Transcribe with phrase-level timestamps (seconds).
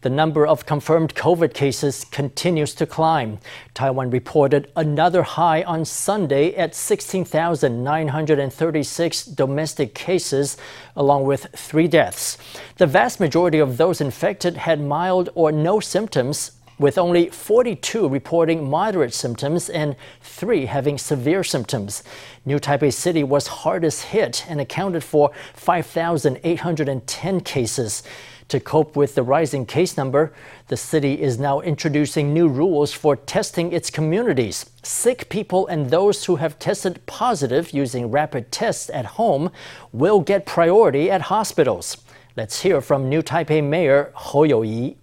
[0.00, 3.40] The number of confirmed COVID cases continues to climb.
[3.74, 10.56] Taiwan reported another high on Sunday at 16,936 domestic cases,
[10.94, 12.38] along with three deaths.
[12.76, 18.70] The vast majority of those infected had mild or no symptoms, with only 42 reporting
[18.70, 22.04] moderate symptoms and three having severe symptoms.
[22.44, 28.04] New Taipei City was hardest hit and accounted for 5,810 cases.
[28.49, 30.31] To cope with the rising case number,
[30.67, 34.65] the city is now introducing new rules for testing its communities.
[34.83, 39.49] Sick people and those who have tested positive using rapid tests at home
[39.91, 41.97] will get priority at hospitals.
[42.35, 44.95] Let's hear from New Taipei Mayor Hou Youyi.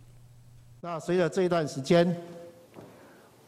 [0.81, 2.17] 那随着这一段时间，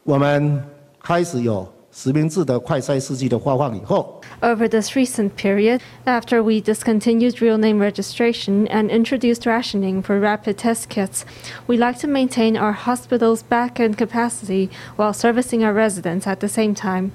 [0.03, 0.63] 我们
[1.01, 1.67] 开始有
[1.97, 4.21] 实名制的快筛试剂的发放以后。
[4.43, 10.89] over this recent period, after we discontinued real name registration and introduced rationing for rapid test
[10.89, 11.25] kits,
[11.65, 16.49] we like to maintain our hospital's back end capacity while servicing our residents at the
[16.49, 17.13] same time.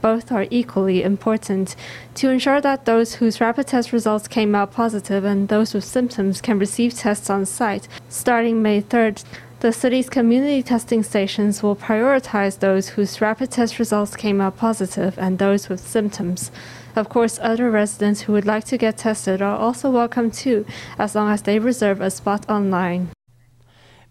[0.00, 1.76] Both are equally important
[2.14, 6.40] to ensure that those whose rapid test results came out positive and those with symptoms
[6.40, 7.86] can receive tests on site.
[8.08, 9.22] Starting May 3rd,
[9.59, 15.17] the city's community testing stations will prioritize those whose rapid test results came out positive
[15.17, 16.51] and those with symptoms.
[16.95, 20.65] Of course, other residents who would like to get tested are also welcome too,
[20.99, 23.09] as long as they reserve a spot online.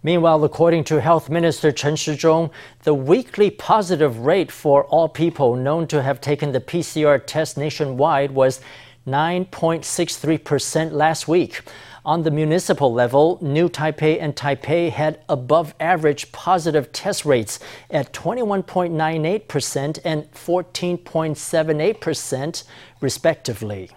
[0.03, 2.51] Meanwhile, according to Health Minister Chen Shizhong,
[2.83, 8.31] the weekly positive rate for all people known to have taken the PCR test nationwide
[8.33, 8.61] was
[9.07, 11.63] 9.63% last week.
[12.07, 17.59] On the municipal level, New Taipei and Taipei had above average positive test rates
[17.91, 22.65] at 21.98% and 14.78%,
[23.01, 23.91] respectively.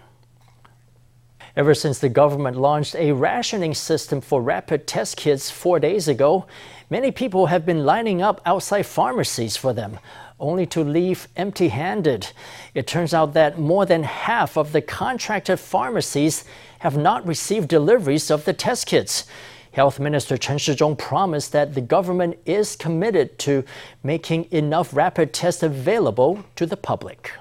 [1.54, 6.46] Ever since the government launched a rationing system for rapid test kits four days ago,
[6.90, 9.98] many people have been lining up outside pharmacies for them
[10.40, 12.30] only to leave empty handed.
[12.74, 16.44] It turns out that more than half of the contracted pharmacies
[16.80, 19.26] have not received deliveries of the test kits.
[19.72, 23.64] Health Minister Chen Shizhong promised that the government is committed to
[24.02, 27.32] making enough rapid tests available to the public.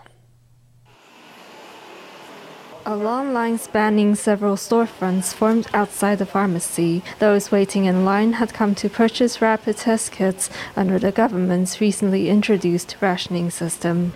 [2.89, 7.03] A long line spanning several storefronts formed outside the pharmacy.
[7.19, 12.29] Those waiting in line had come to purchase rapid test kits under the government's recently
[12.29, 14.13] introduced rationing system.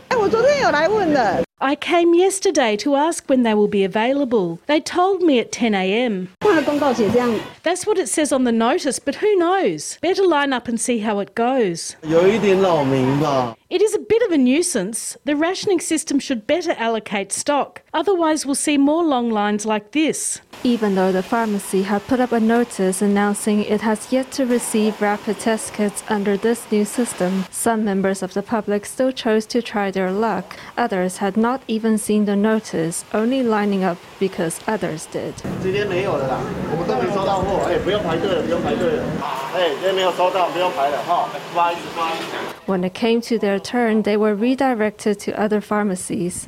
[1.63, 4.59] I came yesterday to ask when they will be available.
[4.65, 6.29] They told me at 10 a.m.
[7.61, 9.99] That's what it says on the notice, but who knows?
[10.01, 11.95] Better line up and see how it goes.
[13.69, 15.15] It is a bit of a nuisance.
[15.23, 17.83] The rationing system should better allocate stock.
[17.93, 20.41] Otherwise, we'll see more long lines like this.
[20.63, 25.01] Even though the pharmacy had put up a notice announcing it has yet to receive
[25.01, 29.61] rapid test kits under this new system, some members of the public still chose to
[29.61, 30.57] try their luck.
[30.77, 35.33] Others had not even seen the notice, only lining up because others did.
[42.65, 46.47] When it came to their turn, they were redirected to other pharmacies.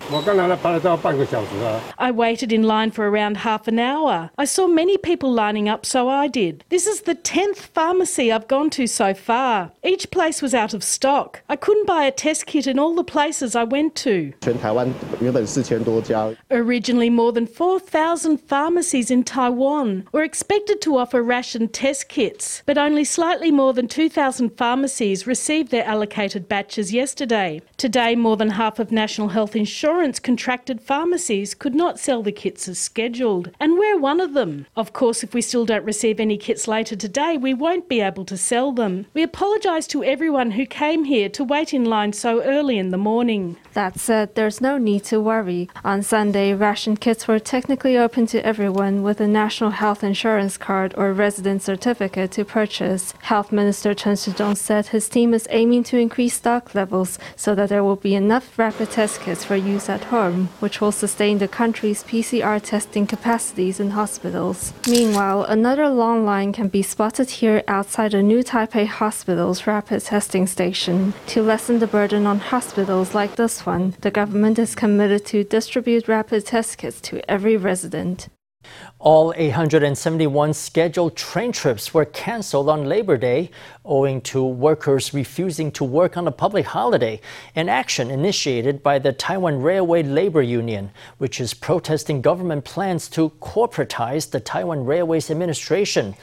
[1.97, 4.29] I waited in line for around half an hour.
[4.37, 6.63] I saw many people lining up, so I did.
[6.69, 9.71] This is the 10th pharmacy I've gone to so far.
[9.83, 11.41] Each place was out of stock.
[11.49, 14.33] I couldn't buy a test kit in all the places I went to.
[16.51, 22.77] Originally, more than 4,000 pharmacies in Taiwan were expected to offer ration test kits, but
[22.77, 27.61] only slightly more than 2,000 pharmacies received their allocated batches yesterday.
[27.77, 32.67] Today, more than half of National Health Insurance contracted pharmacies could not sell the kits
[32.67, 34.65] as scheduled, and we're one of them.
[34.75, 38.25] Of course, if we still don't receive any kits later today, we won't be able
[38.25, 39.05] to sell them.
[39.13, 42.97] We apologise to everyone who came here to wait in line so early in the
[42.97, 43.57] morning.
[43.73, 45.69] That said, there's no need to worry.
[45.83, 50.93] On Sunday, ration kits were technically open to everyone with a national health insurance card
[50.97, 53.13] or resident certificate to purchase.
[53.21, 57.69] Health Minister Chen Shizhong said his team is aiming to increase stock levels so that
[57.69, 61.47] there will be enough rapid test kits for use at home, which will sustain the
[61.47, 64.73] country's PCR testing capacities in hospitals.
[64.87, 70.45] Meanwhile, another long line can be spotted here outside a new Taipei hospital's rapid testing
[70.47, 71.13] station.
[71.27, 76.07] To lessen the burden on hospitals like this one, the government is committed to distribute
[76.07, 78.29] rapid test kits to every resident.
[78.97, 83.51] All 871 scheduled train trips were canceled on Labor Day
[83.83, 87.19] owing to workers refusing to work on a public holiday,
[87.55, 93.31] an action initiated by the Taiwan Railway Labor Union, which is protesting government plans to
[93.41, 96.15] corporatize the Taiwan Railways Administration.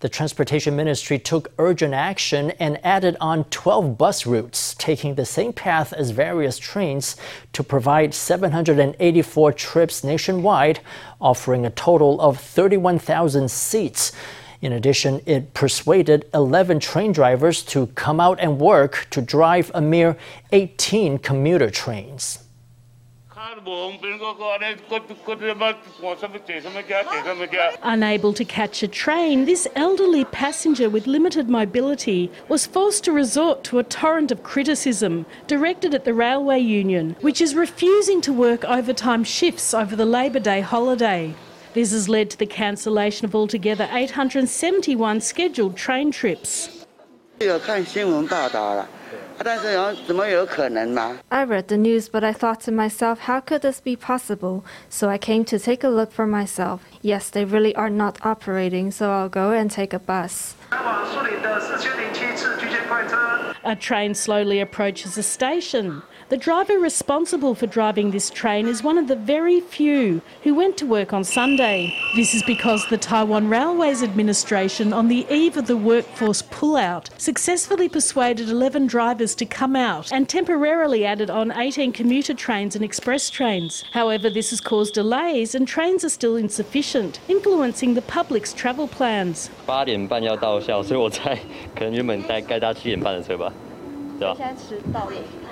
[0.00, 5.54] The Transportation Ministry took urgent action and added on 12 bus routes, taking the same
[5.54, 7.16] path as various trains
[7.54, 10.80] to provide 784 trips nationwide,
[11.18, 14.12] offering a total of 31,000 seats.
[14.60, 19.80] In addition, it persuaded 11 train drivers to come out and work to drive a
[19.80, 20.18] mere
[20.52, 22.45] 18 commuter trains.
[27.82, 33.62] Unable to catch a train, this elderly passenger with limited mobility was forced to resort
[33.64, 38.64] to a torrent of criticism directed at the Railway Union, which is refusing to work
[38.64, 41.32] overtime shifts over the Labor Day holiday.
[41.72, 46.84] This has led to the cancellation of altogether 871 scheduled train trips.
[51.30, 54.64] I read the news, but I thought to myself, how could this be possible?
[54.88, 56.82] So I came to take a look for myself.
[57.02, 60.56] Yes, they really are not operating, so I'll go and take a bus.
[63.64, 66.02] A train slowly approaches the station.
[66.29, 70.77] The driver responsible for driving this train is one of the very few who went
[70.77, 71.93] to work on Sunday.
[72.15, 77.89] This is because the Taiwan Railways Administration, on the eve of the workforce pullout, successfully
[77.89, 83.29] persuaded 11 drivers to come out and temporarily added on 18 commuter trains and express
[83.29, 83.83] trains.
[83.91, 89.49] However, this has caused delays and trains are still insufficient, influencing the public's travel plans.
[89.65, 91.37] 八点半要到校，所以我猜
[91.75, 93.51] 可能原本该该搭七点半的车吧，
[94.17, 94.37] 对吧？
[94.55, 95.11] 迟到啊！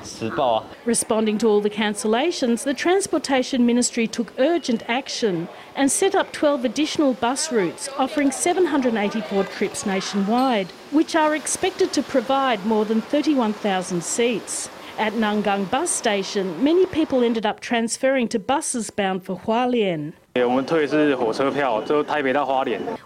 [0.85, 6.65] Responding to all the cancellations, the Transportation Ministry took urgent action and set up 12
[6.65, 14.03] additional bus routes offering 784 trips nationwide, which are expected to provide more than 31,000
[14.03, 14.69] seats.
[14.97, 20.13] At Nangang bus station, many people ended up transferring to buses bound for Hualien.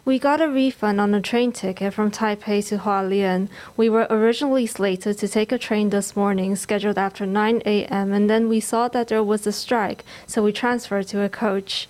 [0.05, 3.49] We got a refund on a train ticket from Taipei to Hualien.
[3.77, 8.31] We were originally slated to take a train this morning, scheduled after 9 a.m., and
[8.31, 11.87] then we saw that there was a strike, so we transferred to a coach.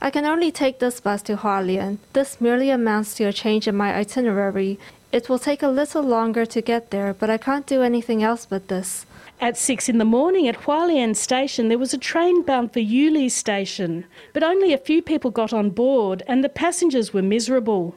[0.00, 1.98] I can only take this bus to Hualien.
[2.12, 4.78] This merely amounts to a change in my itinerary.
[5.12, 8.44] It will take a little longer to get there, but I can't do anything else
[8.44, 9.06] but this.
[9.38, 13.30] At six in the morning at Hualien Station, there was a train bound for Yuli
[13.30, 17.94] Station, but only a few people got on board, and the passengers were miserable.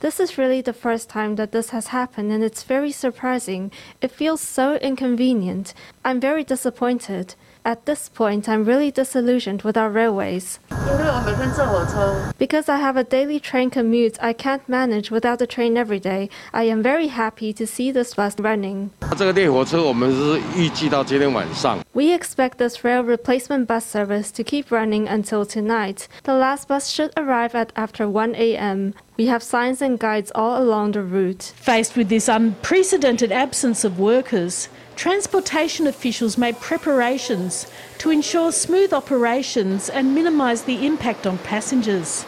[0.00, 3.70] This is really the first time that this has happened, and it's very surprising.
[4.00, 5.72] It feels so inconvenient.
[6.04, 7.36] I'm very disappointed.
[7.68, 10.58] At this point, I'm really disillusioned with our railways.
[12.38, 16.30] Because I have a daily train commute I can't manage without the train every day,
[16.54, 18.90] I am very happy to see this bus running.
[21.92, 26.08] We expect this rail replacement bus service to keep running until tonight.
[26.22, 28.94] The last bus should arrive at after 1 a.m.
[29.18, 31.52] We have signs and guides all along the route.
[31.56, 39.88] Faced with this unprecedented absence of workers, transportation officials made preparations to ensure smooth operations
[39.88, 42.26] and minimise the impact on passengers.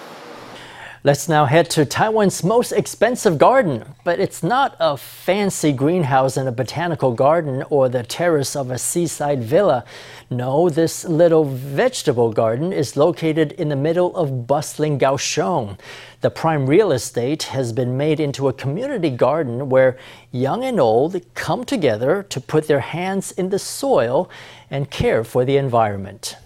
[1.02, 3.94] Let's now head to Taiwan's most expensive garden.
[4.04, 8.76] But it's not a fancy greenhouse in a botanical garden or the terrace of a
[8.76, 9.86] seaside villa.
[10.28, 15.78] No, this little vegetable garden is located in the middle of bustling Kaohsiung.
[16.20, 19.96] The prime real estate has been made into a community garden where
[20.30, 24.28] young and old come together to put their hands in the soil
[24.70, 26.36] and care for the environment.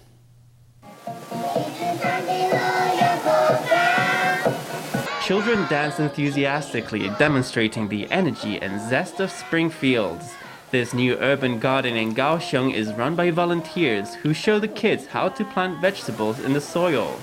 [5.24, 10.34] Children dance enthusiastically, demonstrating the energy and zest of spring fields.
[10.70, 15.30] This new urban garden in Kaohsiung is run by volunteers who show the kids how
[15.30, 17.18] to plant vegetables in the soil.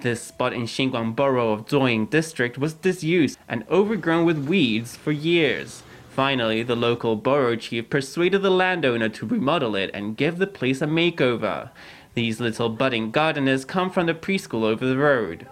[0.00, 5.10] This spot in Xinguang Borough of Zuoying District was disused and overgrown with weeds for
[5.10, 5.82] years.
[6.20, 10.82] Finally, the local borough chief persuaded the landowner to remodel it and give the place
[10.82, 11.70] a makeover.
[12.12, 15.46] These little budding gardeners come from the preschool over the road.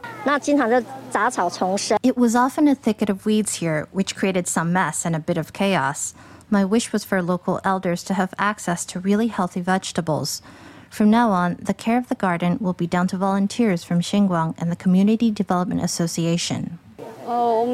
[2.02, 5.38] It was often a thicket of weeds here, which created some mess and a bit
[5.38, 6.12] of chaos.
[6.50, 10.42] My wish was for local elders to have access to really healthy vegetables.
[10.90, 14.54] From now on, the care of the garden will be down to volunteers from Xinguang
[14.58, 16.78] and the Community Development Association.
[17.24, 17.64] Oh,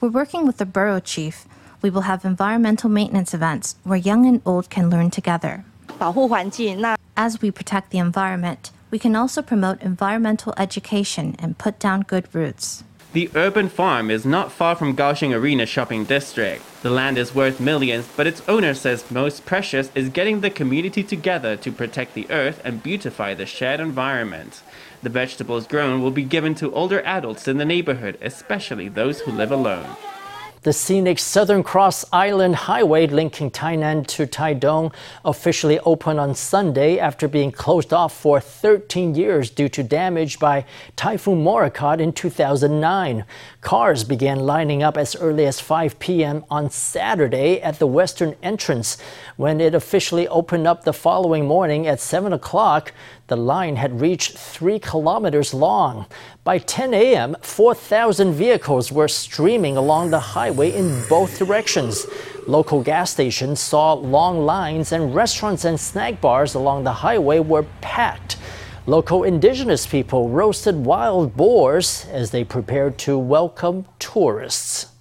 [0.00, 1.46] We're working with the borough chief.
[1.84, 5.66] We will have environmental maintenance events where young and old can learn together.
[7.14, 12.34] As we protect the environment, we can also promote environmental education and put down good
[12.34, 12.84] roots.
[13.12, 16.64] The urban farm is not far from Kaohsiung Arena shopping district.
[16.82, 21.02] The land is worth millions, but its owner says most precious is getting the community
[21.04, 24.62] together to protect the earth and beautify the shared environment.
[25.02, 29.32] The vegetables grown will be given to older adults in the neighborhood, especially those who
[29.32, 29.96] live alone.
[30.64, 37.28] The scenic Southern Cross Island Highway linking Tainan to Taidong officially opened on Sunday after
[37.28, 40.64] being closed off for 13 years due to damage by
[40.96, 43.26] Typhoon Morakot in 2009.
[43.60, 46.46] Cars began lining up as early as 5 p.m.
[46.50, 48.96] on Saturday at the western entrance.
[49.36, 52.94] When it officially opened up the following morning at 7 o'clock,
[53.26, 56.06] the line had reached three kilometers long.
[56.44, 62.06] By 10 a.m., 4,000 vehicles were streaming along the highway in both directions.
[62.46, 67.64] Local gas stations saw long lines, and restaurants and snack bars along the highway were
[67.80, 68.36] packed.
[68.86, 74.93] Local indigenous people roasted wild boars as they prepared to welcome tourists.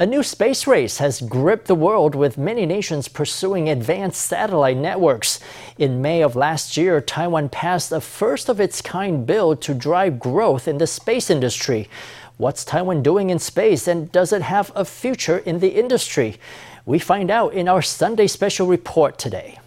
[0.00, 5.40] A new space race has gripped the world with many nations pursuing advanced satellite networks.
[5.76, 10.20] In May of last year, Taiwan passed a first of its kind bill to drive
[10.20, 11.88] growth in the space industry.
[12.36, 16.38] What's Taiwan doing in space and does it have a future in the industry?
[16.86, 19.58] We find out in our Sunday special report today.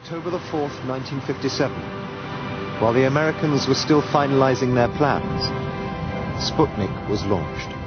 [0.00, 1.74] October the 4th, 1957.
[2.82, 5.40] While the Americans were still finalizing their plans,
[6.38, 7.81] Sputnik was launched.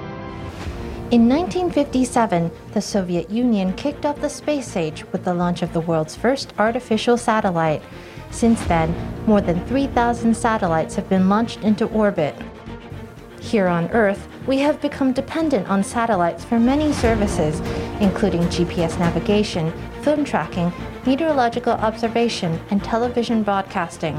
[1.12, 5.80] In 1957, the Soviet Union kicked off the space age with the launch of the
[5.82, 7.84] world's first artificial satellite.
[8.32, 8.92] Since then,
[9.28, 12.34] more than 3,000 satellites have been launched into orbit.
[13.40, 17.60] Here on Earth, we have become dependent on satellites for many services,
[18.02, 19.72] including GPS navigation,
[20.02, 20.74] film tracking,
[21.06, 24.18] meteorological observation, and television broadcasting.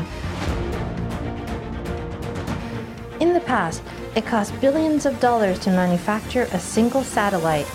[3.19, 3.83] In the past,
[4.16, 7.66] it cost billions of dollars to manufacture a single satellite.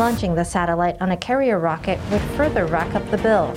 [0.00, 3.52] Launching the satellite on a carrier rocket would further rack up the bill.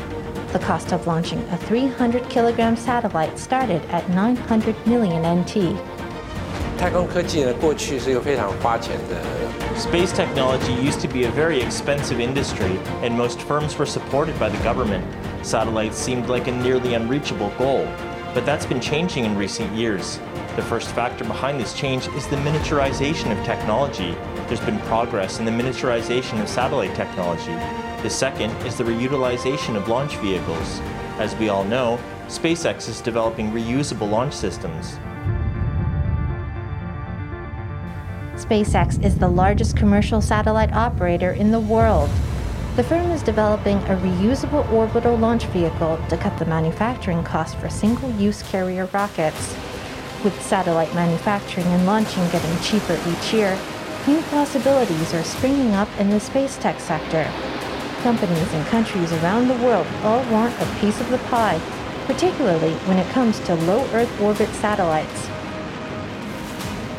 [0.54, 5.76] The cost of launching a 300 kilogram satellite started at 900 million NT.
[9.76, 14.50] Space technology used to be a very expensive industry, and most firms were supported by
[14.50, 15.04] the government.
[15.44, 17.86] Satellites seemed like a nearly unreachable goal,
[18.36, 20.20] but that's been changing in recent years.
[20.60, 24.12] The first factor behind this change is the miniaturization of technology.
[24.48, 27.54] There's been progress in the miniaturization of satellite technology.
[28.04, 30.82] The second is the reutilization of launch vehicles.
[31.18, 31.98] As we all know,
[32.28, 34.98] SpaceX is developing reusable launch systems.
[38.36, 42.10] SpaceX is the largest commercial satellite operator in the world.
[42.76, 47.70] The firm is developing a reusable orbital launch vehicle to cut the manufacturing cost for
[47.70, 49.56] single use carrier rockets.
[50.22, 53.58] With satellite manufacturing and launching getting cheaper each year,
[54.06, 57.24] new possibilities are springing up in the space tech sector.
[58.04, 61.58] Companies and countries around the world all want a piece of the pie,
[62.06, 65.28] particularly when it comes to low Earth orbit satellites.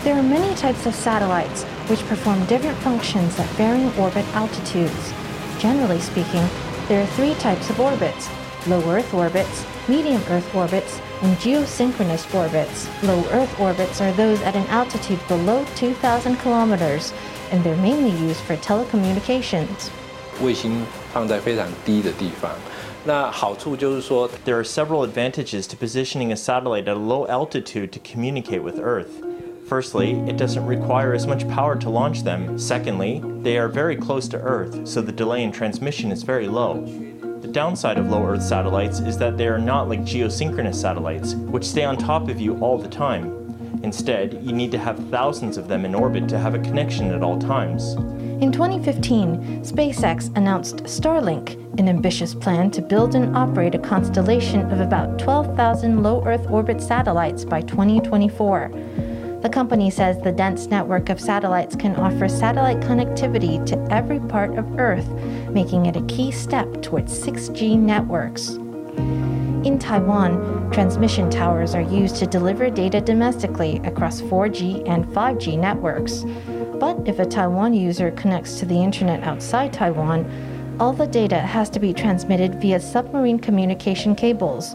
[0.03, 5.13] There are many types of satellites which perform different functions at varying orbit altitudes.
[5.59, 6.49] Generally speaking,
[6.89, 8.31] there are three types of orbits
[8.67, 12.89] low Earth orbits, medium Earth orbits, and geosynchronous orbits.
[13.03, 17.13] Low Earth orbits are those at an altitude below 2,000 kilometers,
[17.51, 19.91] and they're mainly used for telecommunications.
[24.45, 28.79] There are several advantages to positioning a satellite at a low altitude to communicate with
[28.79, 29.23] Earth.
[29.67, 32.59] Firstly, it doesn't require as much power to launch them.
[32.59, 36.85] Secondly, they are very close to Earth, so the delay in transmission is very low.
[37.51, 41.65] The downside of low Earth satellites is that they are not like geosynchronous satellites, which
[41.65, 43.81] stay on top of you all the time.
[43.83, 47.25] Instead, you need to have thousands of them in orbit to have a connection at
[47.25, 47.95] all times.
[48.41, 54.79] In 2015, SpaceX announced Starlink, an ambitious plan to build and operate a constellation of
[54.79, 58.71] about 12,000 low Earth orbit satellites by 2024.
[59.43, 64.57] The company says the dense network of satellites can offer satellite connectivity to every part
[64.59, 65.09] of Earth,
[65.53, 68.51] making it a key step towards 6G networks.
[69.67, 76.25] In Taiwan, transmission towers are used to deliver data domestically across 4G and 5G networks.
[76.79, 80.25] But if a Taiwan user connects to the internet outside Taiwan,
[80.81, 84.75] all the data has to be transmitted via submarine communication cables.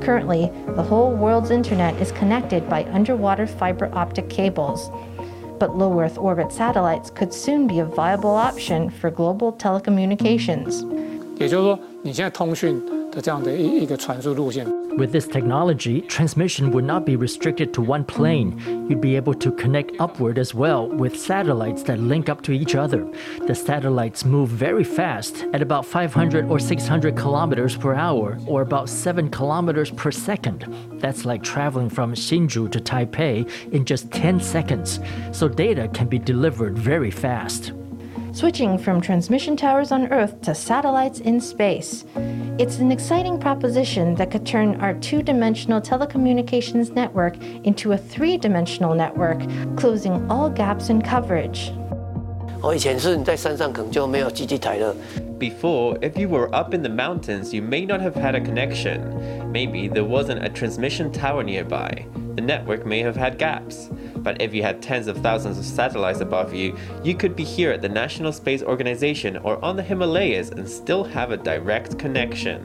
[0.00, 4.90] Currently, the whole world's internet is connected by underwater fiber optic cables
[5.59, 10.85] But low Earth orbit satellites could soon be a viable option for global telecommunications.
[11.37, 12.81] 也就是说，你现在通讯
[14.96, 18.58] With this technology, transmission would not be restricted to one plane.
[18.88, 22.74] You'd be able to connect upward as well with satellites that link up to each
[22.74, 23.08] other.
[23.46, 28.88] The satellites move very fast at about 500 or 600 kilometers per hour or about
[28.88, 30.66] 7 kilometers per second.
[31.00, 35.00] That's like traveling from Hsinchu to Taipei in just 10 seconds.
[35.32, 37.72] So data can be delivered very fast
[38.32, 42.04] switching from transmission towers on Earth to satellites in space.
[42.58, 48.36] It's an exciting proposition that could turn our two dimensional telecommunications network into a three
[48.36, 49.40] dimensional network,
[49.76, 51.72] closing all gaps in coverage.
[55.38, 59.50] Before, if you were up in the mountains, you may not have had a connection.
[59.50, 62.06] Maybe there wasn't a transmission tower nearby.
[62.36, 63.88] The network may have had gaps.
[64.16, 67.72] But if you had tens of thousands of satellites above you, you could be here
[67.72, 72.64] at the National Space Organization or on the Himalayas and still have a direct connection.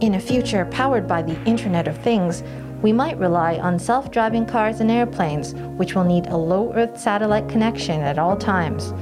[0.00, 2.42] In a future powered by the Internet of Things,
[2.82, 7.00] we might rely on self driving cars and airplanes, which will need a low Earth
[7.00, 8.92] satellite connection at all times.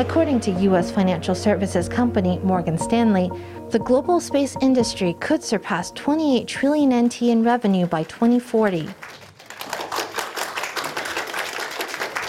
[0.00, 0.90] According to U.S.
[0.90, 3.30] financial services company Morgan Stanley,
[3.70, 8.80] the global space industry could surpass 28 trillion NT in revenue by 2040.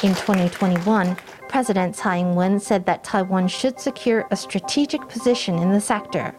[0.04, 1.18] In 2021,
[1.50, 6.36] President Tsai Ing-wen said that Taiwan should secure a strategic position in the sector.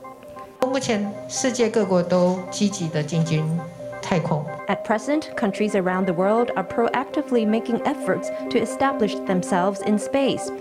[4.69, 10.53] At present, countries around the world are proactively making efforts to establish themselves in space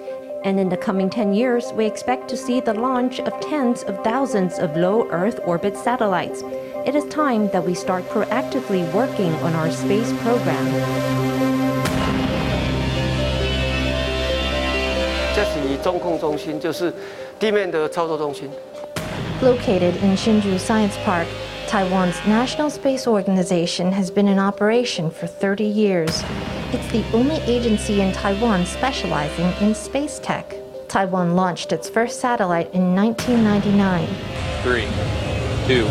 [0.46, 4.02] and in the coming 10 years, we expect to see the launch of tens of
[4.04, 6.44] thousands of low Earth orbit satellites.
[6.86, 10.66] It is time that we start proactively working on our space program.
[19.42, 21.28] Located in Hsinchu Science Park,
[21.66, 26.24] Taiwan's National Space Organization has been in operation for 30 years.
[26.76, 30.54] It's the only agency in Taiwan specializing in space tech.
[30.90, 34.06] Taiwan launched its first satellite in 1999.
[34.62, 34.84] Three,
[35.68, 35.86] two,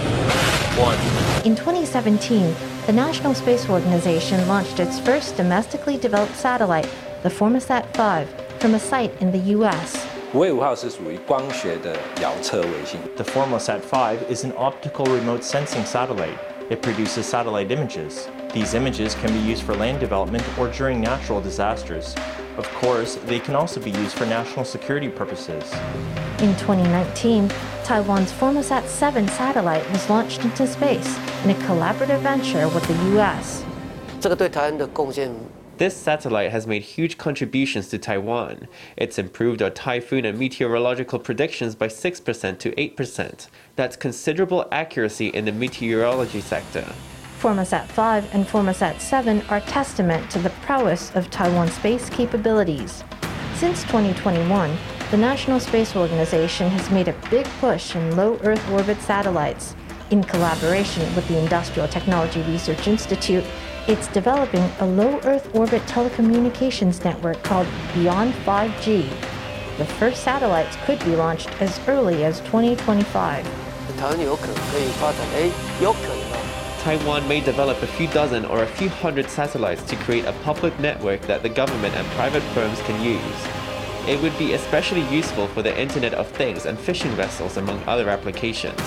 [0.79, 0.99] one.
[1.47, 6.91] In 2017, the National Space Organization launched its first domestically developed satellite,
[7.23, 8.29] the Formosat 5,
[8.61, 10.07] from a site in the U.S.
[13.17, 16.39] The Formosat 5 is an optical remote sensing satellite.
[16.69, 18.29] It produces satellite images.
[18.55, 22.15] These images can be used for land development or during natural disasters.
[22.57, 25.73] Of course, they can also be used for national security purposes.
[26.39, 27.51] In 2019,
[27.83, 33.65] Taiwan's Formosat 7 satellite was launched into space in a collaborative venture with the U.S.
[35.79, 38.69] This satellite has made huge contributions to Taiwan.
[38.97, 43.49] It's improved our typhoon and meteorological predictions by 6% to 8%.
[43.75, 46.87] That's considerable accuracy in the meteorology sector.
[47.45, 53.05] Formosat 5 and Formosat 7 are testament to the prowess of Taiwan's space capabilities.
[53.57, 54.75] Since 2021,
[55.11, 59.77] the National Space Organization has made a big push in low Earth orbit satellites.
[60.11, 63.45] In collaboration with the Industrial Technology Research Institute,
[63.89, 69.07] it's developing a low Earth orbit telecommunications network called Beyond 5G.
[69.77, 73.45] The first satellites could be launched as early as 2025.
[76.85, 80.79] Taiwan may develop a few dozen or a few hundred satellites to create a public
[80.79, 83.41] network that the government and private firms can use.
[84.07, 88.11] It would be especially useful for the Internet of Things and fishing vessels, among other
[88.11, 88.79] applications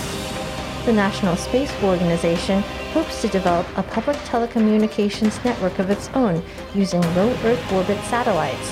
[0.88, 2.62] the National Space Organization
[2.94, 6.42] hopes to develop a public telecommunications network of its own
[6.74, 8.72] using low Earth orbit satellites.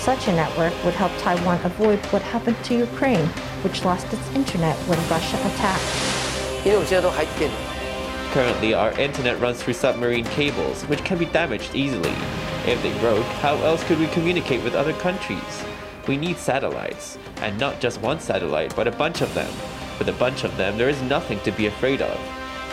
[0.00, 3.26] Such a network would help Taiwan avoid what happened to Ukraine,
[3.64, 5.82] which lost its internet when Russia attacked.
[8.32, 12.14] Currently, our internet runs through submarine cables, which can be damaged easily.
[12.66, 15.64] If they broke, how else could we communicate with other countries?
[16.06, 19.50] We need satellites, and not just one satellite, but a bunch of them.
[19.98, 22.20] With a bunch of them, there is nothing to be afraid of.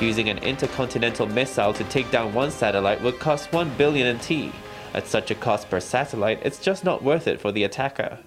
[0.02, 4.54] Using an intercontinental missile to take down one satellite would cost 1 billion NT.
[4.94, 8.20] At such a cost per satellite, it's just not worth it for the attacker.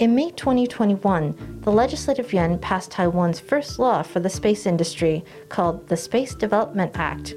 [0.00, 5.86] In May 2021, the Legislative Yuan passed Taiwan's first law for the space industry, called
[5.86, 7.36] the Space Development Act.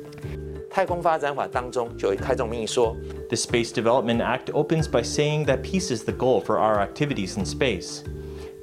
[3.29, 7.37] The Space Development Act opens by saying that peace is the goal for our activities
[7.37, 8.03] in space.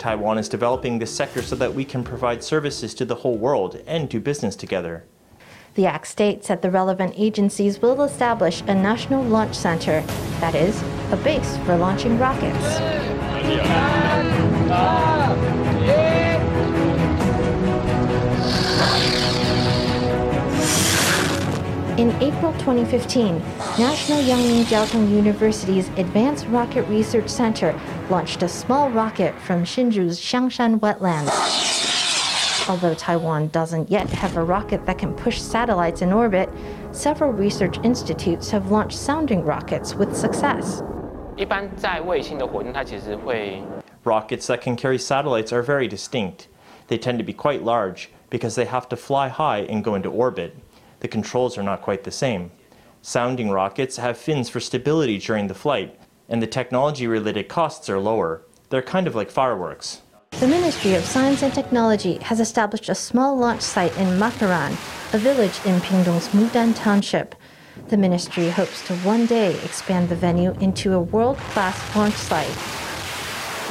[0.00, 3.80] Taiwan is developing this sector so that we can provide services to the whole world
[3.86, 5.04] and do business together.
[5.76, 10.00] The Act states that the relevant agencies will establish a national launch center,
[10.40, 13.13] that is, a base for launching rockets.
[21.96, 23.38] In April 2015,
[23.78, 27.78] National Yangming Jiaotong University's Advanced Rocket Research Center
[28.10, 31.30] launched a small rocket from Hsinchu's Xiangshan wetlands.
[32.68, 36.50] Although Taiwan doesn't yet have a rocket that can push satellites in orbit,
[36.92, 40.82] several research institutes have launched sounding rockets with success.
[44.04, 46.48] Rockets that can carry satellites are very distinct.
[46.88, 50.10] They tend to be quite large because they have to fly high and go into
[50.10, 50.56] orbit
[51.04, 52.50] the controls are not quite the same.
[53.02, 57.98] Sounding rockets have fins for stability during the flight, and the technology related costs are
[57.98, 58.40] lower.
[58.70, 60.00] They're kind of like fireworks.
[60.40, 64.72] The Ministry of Science and Technology has established a small launch site in Makaran,
[65.12, 67.34] a village in Pingdong's Mudan Township.
[67.89, 72.47] The ministry hopes to one day expand the venue into a world class launch site.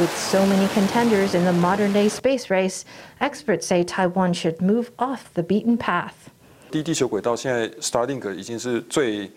[0.00, 2.84] With so many contenders in the modern day space race,
[3.20, 6.30] experts say Taiwan should move off the beaten path.
[6.70, 9.30] 低地球轨道现在 Starlink 已经是最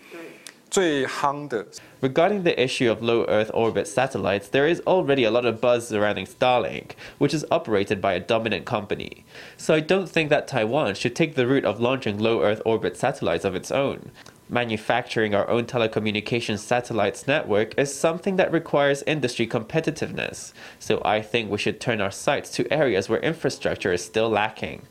[0.70, 1.66] 最夯的。
[2.00, 6.26] Regarding the issue of low Earth orbit satellites, there is already a lot of buzz surrounding
[6.26, 9.24] Starlink, which is operated by a dominant company.
[9.56, 12.96] So I don't think that Taiwan should take the route of launching low Earth orbit
[12.96, 14.10] satellites of its own.
[14.49, 21.51] Manufacturing our own telecommunications satellites network is something that requires industry competitiveness, so I think
[21.51, 24.83] we should turn our sights to areas where infrastructure is still lacking.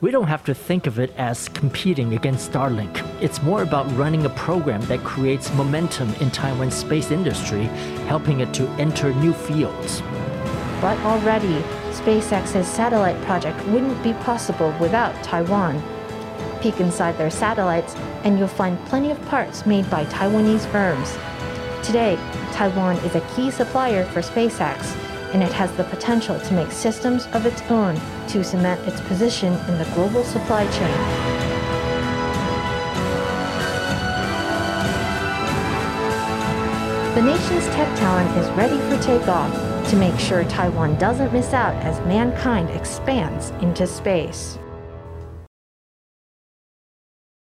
[0.00, 3.04] We don't have to think of it as competing against Starlink.
[3.20, 7.64] It's more about running a program that creates momentum in Taiwan's space industry,
[8.06, 10.00] helping it to enter new fields.
[10.80, 15.82] But already, SpaceX's satellite project wouldn't be possible without Taiwan.
[16.62, 21.12] Peek inside their satellites, and you'll find plenty of parts made by Taiwanese firms.
[21.86, 22.16] Today,
[22.52, 24.96] Taiwan is a key supplier for SpaceX,
[25.34, 29.52] and it has the potential to make systems of its own to cement its position
[29.52, 30.98] in the global supply chain.
[37.14, 41.74] The nation's tech talent is ready for takeoff to make sure Taiwan doesn't miss out
[41.82, 44.58] as mankind expands into space.